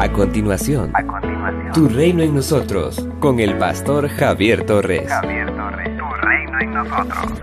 A 0.00 0.12
continuación, 0.12 0.90
A 0.94 1.06
continuación, 1.06 1.72
Tu 1.72 1.88
reino 1.88 2.22
en 2.22 2.34
nosotros, 2.34 3.06
con 3.20 3.38
el 3.38 3.56
pastor 3.58 4.08
Javier 4.08 4.66
Torres. 4.66 5.08
Javier 5.08 5.46
Torres, 5.54 5.90
tu 5.96 6.26
reino 6.26 6.60
en 6.60 6.74
nosotros. 6.74 7.40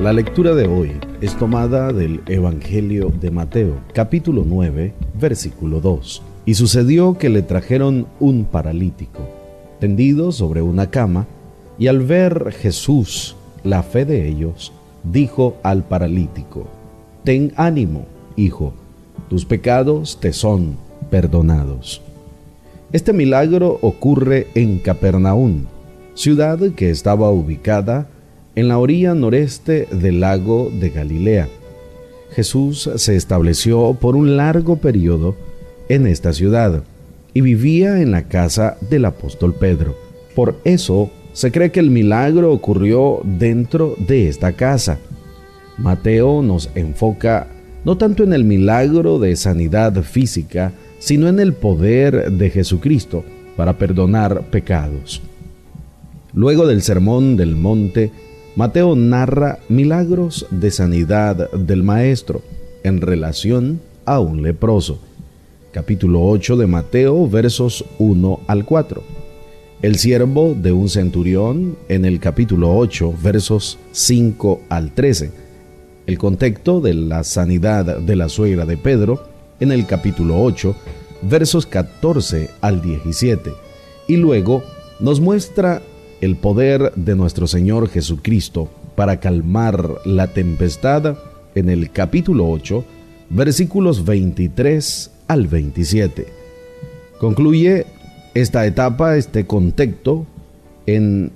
La 0.00 0.12
lectura 0.12 0.54
de 0.54 0.68
hoy 0.68 0.92
es 1.20 1.36
tomada 1.36 1.92
del 1.92 2.22
Evangelio 2.26 3.12
de 3.20 3.30
Mateo, 3.30 3.74
capítulo 3.92 4.44
9, 4.46 4.94
versículo 5.20 5.80
2. 5.80 6.22
Y 6.46 6.54
sucedió 6.54 7.18
que 7.18 7.28
le 7.28 7.42
trajeron 7.42 8.06
un 8.20 8.44
paralítico, 8.44 9.20
tendido 9.80 10.32
sobre 10.32 10.62
una 10.62 10.90
cama, 10.90 11.26
y 11.78 11.88
al 11.88 12.00
ver 12.00 12.52
Jesús 12.52 13.36
la 13.64 13.82
fe 13.82 14.04
de 14.04 14.28
ellos, 14.28 14.72
dijo 15.02 15.56
al 15.62 15.82
paralítico, 15.82 16.68
Ten 17.24 17.52
ánimo, 17.56 18.06
hijo, 18.36 18.72
tus 19.28 19.44
pecados 19.44 20.20
te 20.20 20.32
son 20.32 20.87
perdonados. 21.10 22.02
Este 22.92 23.12
milagro 23.12 23.78
ocurre 23.82 24.46
en 24.54 24.78
Capernaum, 24.78 25.66
ciudad 26.14 26.58
que 26.74 26.90
estaba 26.90 27.30
ubicada 27.30 28.06
en 28.54 28.68
la 28.68 28.78
orilla 28.78 29.14
noreste 29.14 29.86
del 29.92 30.20
lago 30.20 30.70
de 30.72 30.90
Galilea. 30.90 31.48
Jesús 32.32 32.90
se 32.96 33.16
estableció 33.16 33.94
por 33.94 34.16
un 34.16 34.36
largo 34.36 34.76
periodo 34.76 35.36
en 35.88 36.06
esta 36.06 36.32
ciudad 36.32 36.82
y 37.34 37.40
vivía 37.40 38.00
en 38.00 38.10
la 38.10 38.24
casa 38.24 38.76
del 38.90 39.04
apóstol 39.04 39.54
Pedro. 39.54 39.96
Por 40.34 40.56
eso 40.64 41.10
se 41.32 41.52
cree 41.52 41.70
que 41.70 41.80
el 41.80 41.90
milagro 41.90 42.52
ocurrió 42.52 43.20
dentro 43.22 43.94
de 43.98 44.28
esta 44.28 44.52
casa. 44.52 44.98
Mateo 45.76 46.42
nos 46.42 46.70
enfoca 46.74 47.46
no 47.88 47.96
tanto 47.96 48.22
en 48.22 48.34
el 48.34 48.44
milagro 48.44 49.18
de 49.18 49.34
sanidad 49.34 50.02
física, 50.02 50.74
sino 50.98 51.26
en 51.26 51.40
el 51.40 51.54
poder 51.54 52.30
de 52.32 52.50
Jesucristo 52.50 53.24
para 53.56 53.78
perdonar 53.78 54.42
pecados. 54.50 55.22
Luego 56.34 56.66
del 56.66 56.82
sermón 56.82 57.38
del 57.38 57.56
monte, 57.56 58.12
Mateo 58.56 58.94
narra 58.94 59.60
milagros 59.70 60.46
de 60.50 60.70
sanidad 60.70 61.50
del 61.52 61.82
Maestro 61.82 62.42
en 62.84 63.00
relación 63.00 63.80
a 64.04 64.20
un 64.20 64.42
leproso. 64.42 64.98
Capítulo 65.72 66.26
8 66.26 66.58
de 66.58 66.66
Mateo, 66.66 67.26
versos 67.26 67.86
1 67.98 68.40
al 68.48 68.66
4. 68.66 69.02
El 69.80 69.96
siervo 69.96 70.54
de 70.54 70.72
un 70.72 70.90
centurión 70.90 71.78
en 71.88 72.04
el 72.04 72.20
capítulo 72.20 72.76
8, 72.76 73.14
versos 73.22 73.78
5 73.92 74.60
al 74.68 74.92
13. 74.92 75.47
El 76.08 76.16
contexto 76.16 76.80
de 76.80 76.94
la 76.94 77.22
sanidad 77.22 77.98
de 77.98 78.16
la 78.16 78.30
suegra 78.30 78.64
de 78.64 78.78
Pedro 78.78 79.24
en 79.60 79.72
el 79.72 79.84
capítulo 79.84 80.40
8, 80.42 80.74
versos 81.20 81.66
14 81.66 82.48
al 82.62 82.80
17. 82.80 83.52
Y 84.06 84.16
luego 84.16 84.64
nos 85.00 85.20
muestra 85.20 85.82
el 86.22 86.36
poder 86.36 86.94
de 86.96 87.14
nuestro 87.14 87.46
Señor 87.46 87.90
Jesucristo 87.90 88.70
para 88.96 89.20
calmar 89.20 89.96
la 90.06 90.28
tempestad 90.28 91.18
en 91.54 91.68
el 91.68 91.90
capítulo 91.90 92.48
8, 92.48 92.82
versículos 93.28 94.06
23 94.06 95.10
al 95.28 95.46
27. 95.46 96.26
Concluye 97.20 97.84
esta 98.32 98.64
etapa, 98.64 99.18
este 99.18 99.46
contexto, 99.46 100.24
en 100.86 101.32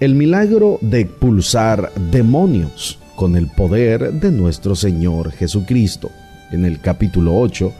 el 0.00 0.16
milagro 0.16 0.78
de 0.80 1.02
expulsar 1.02 1.92
demonios 2.10 2.98
con 3.16 3.36
el 3.36 3.48
poder 3.48 4.12
de 4.12 4.30
nuestro 4.30 4.74
Señor 4.74 5.32
Jesucristo, 5.32 6.10
en 6.50 6.64
el 6.64 6.80
capítulo 6.80 7.36
8, 7.38 7.72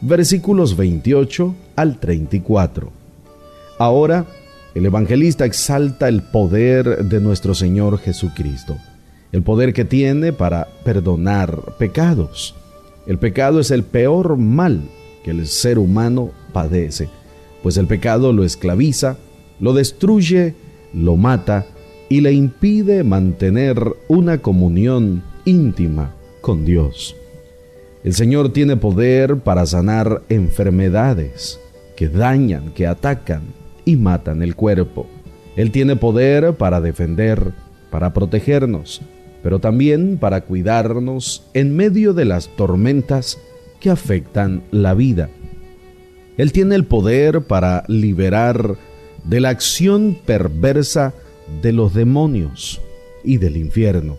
versículos 0.00 0.76
28 0.76 1.54
al 1.76 1.98
34. 1.98 2.90
Ahora, 3.78 4.26
el 4.74 4.86
evangelista 4.86 5.44
exalta 5.44 6.08
el 6.08 6.22
poder 6.22 7.04
de 7.04 7.20
nuestro 7.20 7.54
Señor 7.54 7.98
Jesucristo, 7.98 8.76
el 9.32 9.42
poder 9.42 9.72
que 9.72 9.84
tiene 9.84 10.32
para 10.32 10.68
perdonar 10.84 11.74
pecados. 11.78 12.54
El 13.06 13.18
pecado 13.18 13.60
es 13.60 13.70
el 13.70 13.82
peor 13.82 14.36
mal 14.36 14.82
que 15.24 15.30
el 15.30 15.46
ser 15.46 15.78
humano 15.78 16.30
padece, 16.52 17.08
pues 17.62 17.76
el 17.76 17.86
pecado 17.86 18.32
lo 18.32 18.44
esclaviza, 18.44 19.16
lo 19.60 19.72
destruye, 19.72 20.54
lo 20.94 21.16
mata 21.16 21.66
y 22.08 22.20
le 22.20 22.32
impide 22.32 23.04
mantener 23.04 23.80
una 24.08 24.38
comunión 24.38 25.22
íntima 25.44 26.14
con 26.40 26.64
Dios. 26.64 27.16
El 28.04 28.14
Señor 28.14 28.52
tiene 28.52 28.76
poder 28.76 29.38
para 29.38 29.66
sanar 29.66 30.22
enfermedades 30.28 31.60
que 31.96 32.08
dañan, 32.08 32.72
que 32.72 32.86
atacan 32.86 33.42
y 33.84 33.96
matan 33.96 34.42
el 34.42 34.54
cuerpo. 34.54 35.06
Él 35.56 35.72
tiene 35.72 35.96
poder 35.96 36.54
para 36.54 36.80
defender, 36.80 37.52
para 37.90 38.14
protegernos, 38.14 39.02
pero 39.42 39.58
también 39.58 40.16
para 40.18 40.42
cuidarnos 40.42 41.44
en 41.54 41.74
medio 41.74 42.14
de 42.14 42.24
las 42.24 42.48
tormentas 42.48 43.38
que 43.80 43.90
afectan 43.90 44.62
la 44.70 44.94
vida. 44.94 45.28
Él 46.36 46.52
tiene 46.52 46.76
el 46.76 46.84
poder 46.84 47.42
para 47.42 47.84
liberar 47.88 48.76
de 49.24 49.40
la 49.40 49.48
acción 49.48 50.16
perversa 50.24 51.14
de 51.62 51.72
los 51.72 51.94
demonios 51.94 52.80
y 53.24 53.38
del 53.38 53.56
infierno. 53.56 54.16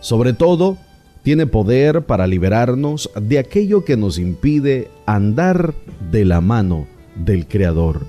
Sobre 0.00 0.32
todo, 0.32 0.78
tiene 1.22 1.46
poder 1.46 2.02
para 2.02 2.26
liberarnos 2.26 3.10
de 3.20 3.38
aquello 3.38 3.84
que 3.84 3.96
nos 3.96 4.18
impide 4.18 4.88
andar 5.06 5.74
de 6.10 6.24
la 6.24 6.40
mano 6.40 6.86
del 7.14 7.46
Creador. 7.46 8.00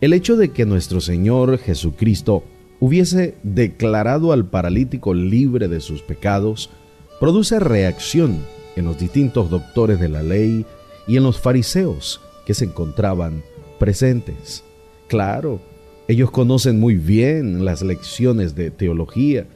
El 0.00 0.12
hecho 0.12 0.36
de 0.36 0.50
que 0.50 0.66
nuestro 0.66 1.00
Señor 1.00 1.58
Jesucristo 1.58 2.42
hubiese 2.80 3.36
declarado 3.42 4.32
al 4.32 4.46
paralítico 4.46 5.14
libre 5.14 5.68
de 5.68 5.80
sus 5.80 6.02
pecados 6.02 6.70
produce 7.20 7.60
reacción 7.60 8.38
en 8.76 8.84
los 8.86 8.98
distintos 8.98 9.48
doctores 9.48 10.00
de 10.00 10.08
la 10.08 10.22
ley 10.22 10.66
y 11.06 11.16
en 11.16 11.22
los 11.22 11.40
fariseos 11.40 12.20
que 12.44 12.54
se 12.54 12.64
encontraban 12.64 13.42
presentes. 13.78 14.64
Claro, 15.06 15.60
ellos 16.06 16.30
conocen 16.30 16.78
muy 16.78 16.96
bien 16.96 17.64
las 17.64 17.82
lecciones 17.82 18.54
de 18.54 18.70
teología. 18.70 19.46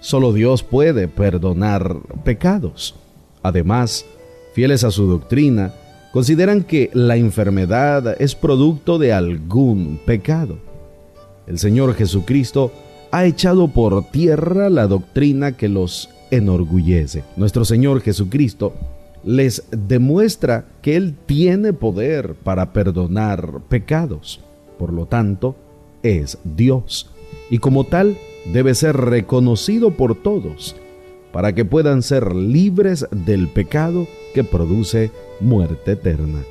Solo 0.00 0.32
Dios 0.32 0.62
puede 0.62 1.06
perdonar 1.06 1.98
pecados. 2.24 2.94
Además, 3.42 4.06
fieles 4.54 4.84
a 4.84 4.90
su 4.90 5.06
doctrina, 5.06 5.74
consideran 6.12 6.64
que 6.64 6.90
la 6.94 7.16
enfermedad 7.16 8.16
es 8.20 8.34
producto 8.34 8.98
de 8.98 9.12
algún 9.12 10.00
pecado. 10.06 10.58
El 11.46 11.58
Señor 11.58 11.94
Jesucristo 11.94 12.72
ha 13.10 13.26
echado 13.26 13.68
por 13.68 14.10
tierra 14.10 14.70
la 14.70 14.86
doctrina 14.86 15.56
que 15.56 15.68
los 15.68 16.08
enorgullece. 16.30 17.24
Nuestro 17.36 17.64
Señor 17.64 18.00
Jesucristo 18.00 18.72
les 19.24 19.64
demuestra 19.70 20.64
que 20.80 20.96
Él 20.96 21.14
tiene 21.26 21.72
poder 21.72 22.34
para 22.34 22.72
perdonar 22.72 23.60
pecados. 23.68 24.40
Por 24.78 24.92
lo 24.92 25.06
tanto, 25.06 25.56
es 26.02 26.38
Dios 26.44 27.10
y 27.50 27.58
como 27.58 27.84
tal 27.84 28.16
debe 28.52 28.74
ser 28.74 28.96
reconocido 28.96 29.90
por 29.90 30.14
todos 30.14 30.76
para 31.32 31.54
que 31.54 31.64
puedan 31.64 32.02
ser 32.02 32.34
libres 32.34 33.06
del 33.10 33.48
pecado 33.48 34.06
que 34.34 34.44
produce 34.44 35.10
muerte 35.40 35.92
eterna. 35.92 36.42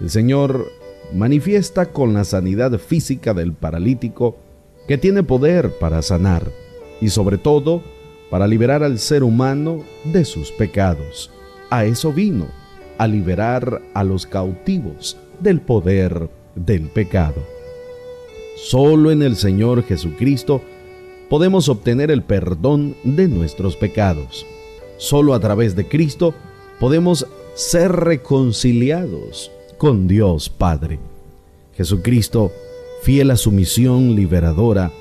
El 0.00 0.10
Señor 0.10 0.66
manifiesta 1.14 1.86
con 1.86 2.14
la 2.14 2.24
sanidad 2.24 2.78
física 2.78 3.34
del 3.34 3.52
paralítico 3.52 4.36
que 4.88 4.98
tiene 4.98 5.22
poder 5.22 5.78
para 5.78 6.02
sanar 6.02 6.50
y 7.00 7.10
sobre 7.10 7.38
todo 7.38 7.82
para 8.30 8.46
liberar 8.46 8.82
al 8.82 8.98
ser 8.98 9.22
humano 9.22 9.84
de 10.04 10.24
sus 10.24 10.50
pecados. 10.52 11.30
A 11.70 11.84
eso 11.84 12.12
vino, 12.12 12.46
a 12.98 13.06
liberar 13.06 13.82
a 13.94 14.04
los 14.04 14.26
cautivos 14.26 15.16
del 15.40 15.60
poder 15.60 16.30
del 16.54 16.88
pecado. 16.88 17.42
Solo 18.56 19.10
en 19.10 19.22
el 19.22 19.36
Señor 19.36 19.82
Jesucristo 19.84 20.62
podemos 21.28 21.68
obtener 21.68 22.10
el 22.10 22.22
perdón 22.22 22.94
de 23.04 23.28
nuestros 23.28 23.76
pecados. 23.76 24.46
Solo 24.98 25.34
a 25.34 25.40
través 25.40 25.74
de 25.74 25.88
Cristo 25.88 26.34
podemos 26.78 27.26
ser 27.54 27.92
reconciliados 27.92 29.50
con 29.78 30.06
Dios 30.06 30.48
Padre. 30.48 30.98
Jesucristo, 31.74 32.52
fiel 33.02 33.30
a 33.30 33.36
su 33.36 33.50
misión 33.50 34.14
liberadora, 34.14 34.92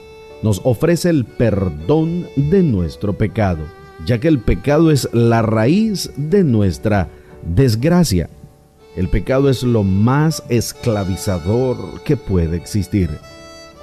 nos 0.42 0.62
ofrece 0.64 1.10
el 1.10 1.26
perdón 1.26 2.28
de 2.36 2.64
nuestro 2.64 3.14
pecado, 3.14 3.64
ya 4.06 4.20
que 4.20 4.28
el 4.28 4.40
pecado 4.40 4.90
es 4.90 5.08
la 5.14 5.42
raíz 5.42 6.12
de 6.16 6.44
nuestra 6.44 7.10
desgracia. 7.44 8.30
El 8.96 9.08
pecado 9.08 9.50
es 9.50 9.64
lo 9.64 9.84
más 9.84 10.44
esclavizador 10.50 12.02
que 12.04 12.18
puede 12.18 12.58
existir, 12.58 13.10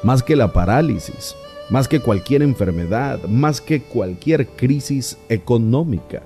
más 0.02 0.22
que 0.22 0.36
la 0.36 0.52
parálisis, 0.52 1.34
más 1.70 1.88
que 1.88 2.00
cualquier 2.00 2.42
enfermedad, 2.42 3.22
más 3.24 3.60
que 3.60 3.80
cualquier 3.80 4.46
crisis 4.48 5.16
económica. 5.30 6.22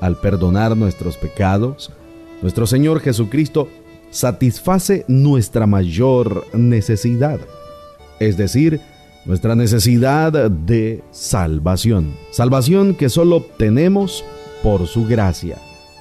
Al 0.00 0.16
perdonar 0.16 0.76
nuestros 0.76 1.16
pecados, 1.16 1.92
nuestro 2.42 2.66
Señor 2.66 3.00
Jesucristo 3.00 3.68
satisface 4.10 5.04
nuestra 5.06 5.66
mayor 5.66 6.46
necesidad, 6.52 7.38
es 8.18 8.36
decir, 8.36 8.80
nuestra 9.24 9.54
necesidad 9.54 10.50
de 10.50 11.04
salvación. 11.12 12.14
Salvación 12.32 12.94
que 12.94 13.08
solo 13.08 13.36
obtenemos 13.36 14.24
por 14.64 14.86
su 14.88 15.06
gracia, 15.06 15.58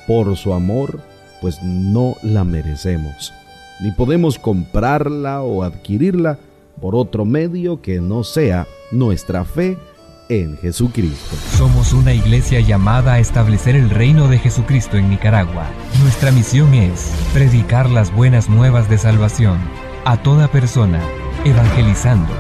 por 0.08 0.36
su 0.38 0.54
amor, 0.54 1.02
pues 1.42 1.62
no 1.64 2.16
la 2.24 2.44
merecemos, 2.44 3.34
ni 3.80 3.92
podemos 3.92 4.40
comprarla 4.40 5.42
o 5.42 5.64
adquirirla 5.64 6.40
por 6.82 6.96
otro 6.96 7.26
medio 7.26 7.82
que 7.82 8.00
no 8.02 8.24
sea 8.24 8.68
nuestra 8.92 9.46
fe 9.46 9.78
en 10.30 10.58
Jesucristo. 10.58 11.36
Somos 11.58 11.92
una 11.92 12.14
iglesia 12.14 12.60
llamada 12.60 13.14
a 13.14 13.20
establecer 13.20 13.76
el 13.76 13.90
reino 13.90 14.28
de 14.28 14.38
Jesucristo 14.38 14.98
en 14.98 15.10
Nicaragua. 15.10 15.66
Nuestra 16.02 16.32
misión 16.32 16.74
es 16.74 17.12
predicar 17.34 17.90
las 17.90 18.14
buenas 18.14 18.48
nuevas 18.48 18.90
de 18.90 18.98
salvación 18.98 19.58
a 20.06 20.22
toda 20.22 20.48
persona, 20.48 21.02
evangelizando, 21.46 22.32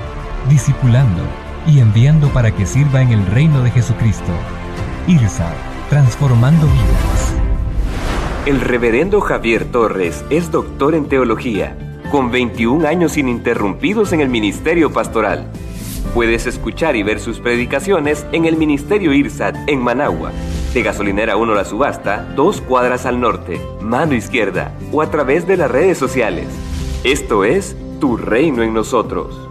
discipulando 0.50 1.24
y 1.68 1.80
enviando 1.80 2.30
para 2.30 2.56
que 2.56 2.66
sirva 2.66 3.02
en 3.02 3.12
el 3.12 3.26
reino 3.26 3.62
de 3.64 3.72
Jesucristo. 3.72 4.32
IRSA, 5.08 5.52
transformando 5.90 6.68
vidas. 6.68 7.39
El 8.50 8.62
reverendo 8.62 9.22
Javier 9.22 9.66
Torres 9.66 10.26
es 10.32 10.50
doctor 10.50 10.96
en 10.96 11.06
teología, 11.06 11.78
con 12.10 12.32
21 12.32 12.88
años 12.88 13.16
ininterrumpidos 13.16 14.12
en 14.12 14.22
el 14.22 14.30
ministerio 14.30 14.92
pastoral 14.92 15.52
Puedes 16.14 16.48
escuchar 16.48 16.96
y 16.96 17.04
ver 17.04 17.20
sus 17.20 17.40
predicaciones 17.40 18.26
en 18.32 18.46
el 18.46 18.58
Ministerio 18.58 19.14
IRSAT 19.14 19.56
en 19.68 19.80
Managua, 19.80 20.32
de 20.74 20.82
Gasolinera 20.82 21.38
1 21.38 21.54
La 21.54 21.66
Subasta, 21.66 22.24
dos 22.36 22.62
cuadras 22.62 23.06
al 23.06 23.22
norte, 23.22 23.62
mano 23.82 24.16
izquierda, 24.16 24.74
o 24.92 25.04
a 25.04 25.12
través 25.12 25.46
de 25.46 25.58
las 25.58 25.70
redes 25.70 26.00
sociales. 26.00 26.48
Esto 27.04 27.44
es 27.44 27.76
Tu 28.00 28.18
Reino 28.18 28.64
en 28.64 28.74
Nosotros. 28.74 29.49